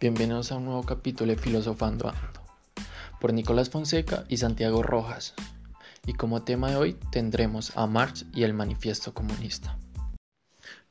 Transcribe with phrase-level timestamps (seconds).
[0.00, 2.40] Bienvenidos a un nuevo capítulo de Filosofando Ando
[3.20, 5.34] por Nicolás Fonseca y Santiago Rojas.
[6.04, 9.78] Y como tema de hoy tendremos a Marx y el Manifiesto Comunista.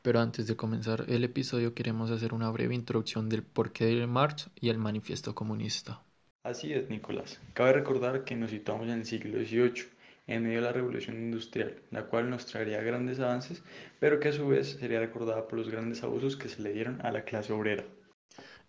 [0.02, 4.50] Pero antes de comenzar el episodio queremos hacer una breve introducción del porqué de Marx
[4.60, 6.02] y el Manifiesto Comunista.
[6.44, 7.40] Así es, Nicolás.
[7.54, 9.86] Cabe recordar que nos situamos en el siglo XVIII,
[10.28, 13.64] en medio de la revolución industrial, la cual nos traería grandes avances,
[14.00, 17.06] pero que a su vez sería recordada por los grandes abusos que se le dieron
[17.06, 17.84] a la clase obrera.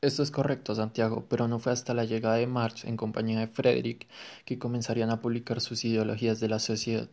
[0.02, 3.48] Esto es correcto, Santiago, pero no fue hasta la llegada de Marx en compañía de
[3.48, 4.06] Frederick
[4.44, 7.08] que comenzarían a publicar sus ideologías de la sociedad,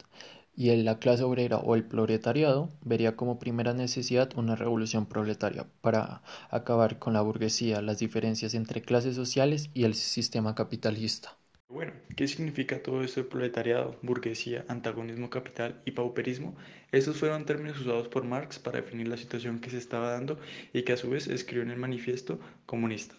[0.55, 6.21] y la clase obrera o el proletariado vería como primera necesidad una revolución proletaria para
[6.51, 11.40] acabar con la burguesía, las diferencias entre clases sociales y el sistema capitalista.
[11.71, 16.55] Bueno, ¿qué significa todo esto de proletariado, burguesía, antagonismo capital y pauperismo?
[16.91, 20.37] Estos fueron términos usados por Marx para definir la situación que se estaba dando
[20.73, 23.15] y que a su vez escribió en el manifiesto comunista.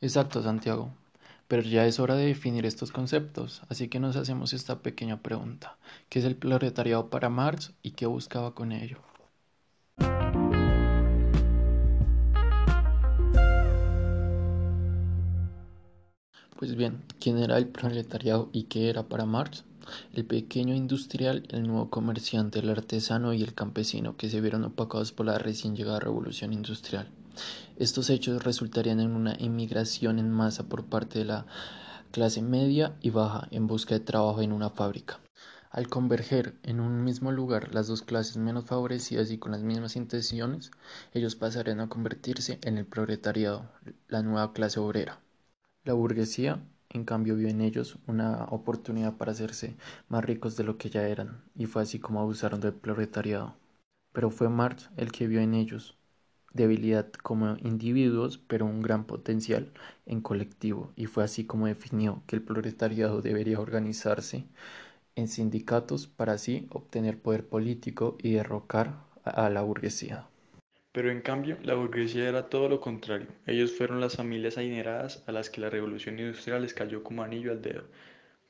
[0.00, 0.92] Exacto, Santiago.
[1.46, 5.78] Pero ya es hora de definir estos conceptos, así que nos hacemos esta pequeña pregunta.
[6.08, 8.98] ¿Qué es el proletariado para Marx y qué buscaba con ello?
[16.58, 19.62] Pues bien, ¿quién era el proletariado y qué era para Marx?
[20.12, 25.12] El pequeño industrial, el nuevo comerciante, el artesano y el campesino que se vieron opacados
[25.12, 27.08] por la recién llegada revolución industrial.
[27.76, 31.46] Estos hechos resultarían en una inmigración en masa por parte de la
[32.10, 35.20] clase media y baja en busca de trabajo en una fábrica.
[35.70, 39.94] Al converger en un mismo lugar las dos clases menos favorecidas y con las mismas
[39.94, 40.72] intenciones,
[41.14, 43.70] ellos pasarían a convertirse en el proletariado,
[44.08, 45.20] la nueva clase obrera.
[45.88, 49.76] La burguesía, en cambio, vio en ellos una oportunidad para hacerse
[50.08, 53.56] más ricos de lo que ya eran, y fue así como abusaron del proletariado.
[54.12, 55.96] Pero fue Marx el que vio en ellos
[56.52, 59.72] debilidad como individuos, pero un gran potencial
[60.06, 64.46] en colectivo, y fue así como definió que el proletariado debería organizarse
[65.16, 70.28] en sindicatos para así obtener poder político y derrocar a la burguesía.
[70.92, 73.28] Pero en cambio, la burguesía era todo lo contrario.
[73.46, 77.52] Ellos fueron las familias adineradas a las que la revolución industrial les cayó como anillo
[77.52, 77.84] al dedo.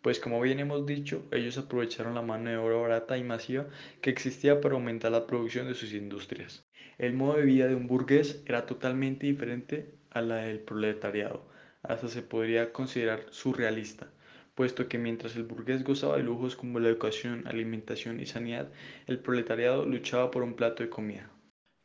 [0.02, 3.66] Pues como bien hemos dicho, ellos aprovecharon la mano de obra barata y masiva
[4.00, 6.64] que existía para aumentar la producción de sus industrias.
[6.96, 11.44] El modo de vida de un burgués era totalmente diferente a la del proletariado,
[11.82, 14.12] hasta se podría considerar surrealista,
[14.54, 18.70] puesto que mientras el burgués gozaba de lujos como la educación, alimentación y sanidad,
[19.08, 21.28] el proletariado luchaba por un plato de comida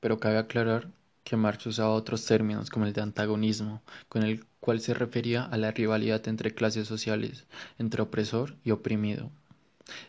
[0.04, 0.90] pero cabe aclarar
[1.24, 5.56] que Marx usaba otros términos como el de antagonismo, con el cual se refería a
[5.56, 7.46] la rivalidad entre clases sociales,
[7.80, 9.32] entre opresor y oprimido.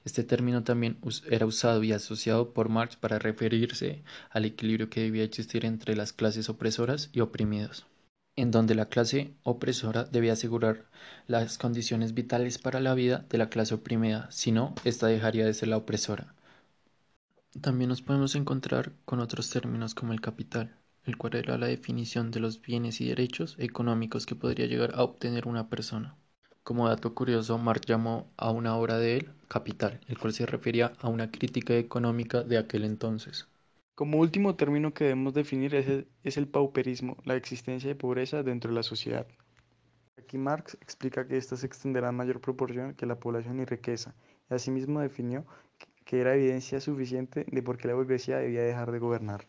[0.05, 0.99] Este término también
[1.31, 6.13] era usado y asociado por Marx para referirse al equilibrio que debía existir entre las
[6.13, 7.87] clases opresoras y oprimidos,
[8.35, 10.87] en donde la clase opresora debía asegurar
[11.29, 15.55] las condiciones vitales para la vida de la clase oprimida, si no, ésta dejaría de
[15.55, 16.35] ser la opresora.
[17.61, 22.31] También nos podemos encontrar con otros términos como el capital, el cual era la definición
[22.31, 26.17] de los bienes y derechos económicos que podría llegar a obtener una persona.
[26.63, 30.95] Como dato curioso, Marx llamó a una obra de él Capital, el cual se refería
[31.01, 33.47] a una crítica económica de aquel entonces.
[33.95, 38.43] Como último término que debemos definir es el, es el pauperismo, la existencia de pobreza
[38.43, 39.27] dentro de la sociedad.
[40.19, 44.15] Aquí Marx explica que ésta se extenderá en mayor proporción que la población y riqueza,
[44.51, 45.47] y asimismo definió
[45.79, 49.47] que era evidencia suficiente de por qué la burguesía debía dejar de gobernar.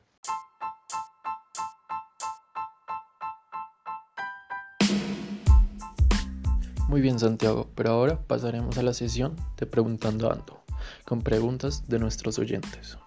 [6.88, 10.64] Muy bien Santiago, pero ahora pasaremos a la sesión de Preguntando Ando,
[11.06, 12.98] con preguntas de nuestros oyentes.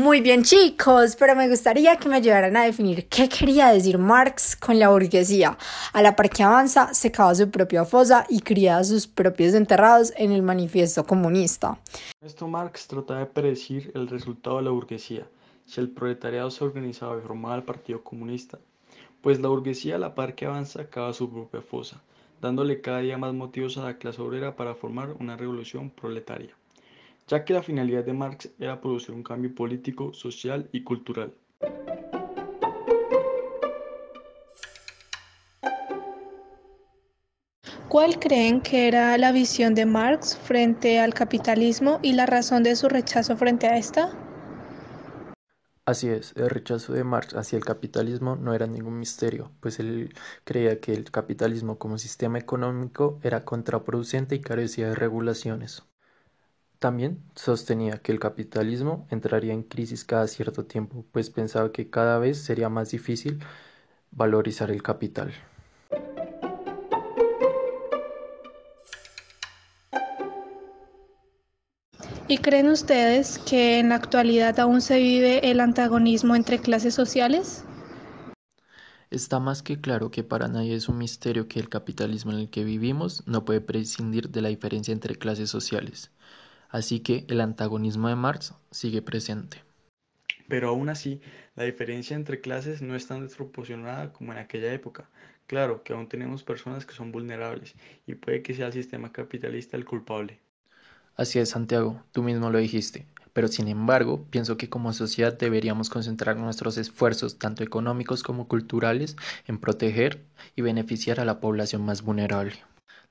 [0.00, 4.56] Muy bien chicos, pero me gustaría que me ayudaran a definir qué quería decir Marx
[4.56, 5.58] con la burguesía.
[5.92, 10.14] A la par que avanza, se cava su propia fosa y cría sus propios enterrados
[10.16, 11.78] en el manifiesto comunista.
[12.22, 15.26] Esto Marx trata de predecir el resultado de la burguesía,
[15.66, 18.58] si el proletariado se organizaba y formaba el Partido Comunista.
[19.20, 22.00] Pues la burguesía a la par que avanza cava su propia fosa,
[22.40, 26.56] dándole cada día más motivos a la clase obrera para formar una revolución proletaria
[27.30, 31.32] ya que la finalidad de Marx era producir un cambio político, social y cultural.
[37.88, 42.74] ¿Cuál creen que era la visión de Marx frente al capitalismo y la razón de
[42.74, 44.10] su rechazo frente a esta?
[45.86, 50.14] Así es, el rechazo de Marx hacia el capitalismo no era ningún misterio, pues él
[50.44, 55.89] creía que el capitalismo como sistema económico era contraproducente y carecía de regulaciones.
[56.80, 62.18] También sostenía que el capitalismo entraría en crisis cada cierto tiempo, pues pensaba que cada
[62.18, 63.38] vez sería más difícil
[64.10, 65.30] valorizar el capital.
[72.28, 77.62] ¿Y creen ustedes que en la actualidad aún se vive el antagonismo entre clases sociales?
[79.10, 82.48] Está más que claro que para nadie es un misterio que el capitalismo en el
[82.48, 86.10] que vivimos no puede prescindir de la diferencia entre clases sociales.
[86.70, 89.62] Así que el antagonismo de Marx sigue presente.
[90.48, 91.20] Pero aún así,
[91.54, 95.08] la diferencia entre clases no es tan desproporcionada como en aquella época.
[95.46, 97.74] Claro que aún tenemos personas que son vulnerables
[98.06, 100.38] y puede que sea el sistema capitalista el culpable.
[101.16, 103.06] Así es, Santiago, tú mismo lo dijiste.
[103.32, 109.16] Pero sin embargo, pienso que como sociedad deberíamos concentrar nuestros esfuerzos, tanto económicos como culturales,
[109.46, 110.24] en proteger
[110.56, 112.54] y beneficiar a la población más vulnerable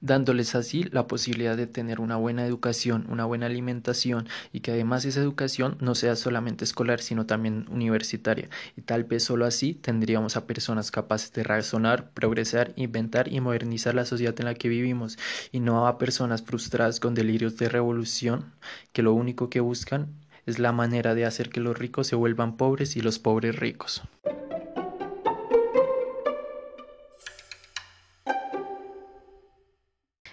[0.01, 5.05] dándoles así la posibilidad de tener una buena educación, una buena alimentación y que además
[5.05, 8.49] esa educación no sea solamente escolar, sino también universitaria.
[8.77, 13.95] Y tal vez solo así tendríamos a personas capaces de razonar, progresar, inventar y modernizar
[13.95, 15.17] la sociedad en la que vivimos
[15.51, 18.53] y no a personas frustradas con delirios de revolución
[18.93, 20.07] que lo único que buscan
[20.45, 24.01] es la manera de hacer que los ricos se vuelvan pobres y los pobres ricos.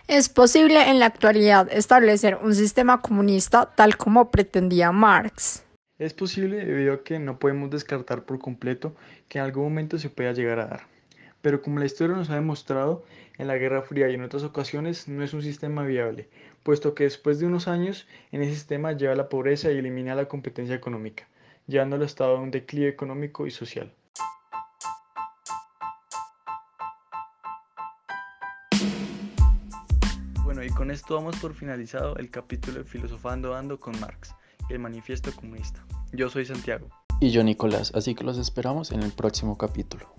[0.08, 5.64] ¿Es posible en la actualidad establecer un sistema comunista tal como pretendía Marx?
[5.98, 8.94] Es posible debido a que no podemos descartar por completo
[9.28, 10.86] que en algún momento se pueda llegar a dar.
[11.42, 13.04] Pero como la historia nos ha demostrado,
[13.36, 16.28] en la Guerra Fría y en otras ocasiones no es un sistema viable,
[16.62, 20.28] puesto que después de unos años en ese sistema lleva la pobreza y elimina la
[20.28, 21.26] competencia económica,
[21.66, 23.92] llevando al Estado a un declive económico y social.
[30.56, 34.34] Bueno, y con esto damos por finalizado el capítulo de Filosofando Ando con Marx
[34.70, 35.84] el Manifiesto Comunista.
[36.14, 36.88] Yo soy Santiago.
[37.20, 40.10] Y yo Nicolás, así que los esperamos en el próximo capítulo.